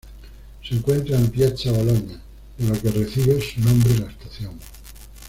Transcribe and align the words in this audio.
Se 0.67 0.73
encuentra 0.73 1.15
en 1.15 1.29
Piazza 1.29 1.71
Bologna, 1.71 2.19
de 2.57 2.65
la 2.71 2.75
que 2.79 2.89
recibe 2.89 3.39
su 3.39 3.59
nombre 3.61 3.99
la 3.99 4.07
estación. 4.09 4.57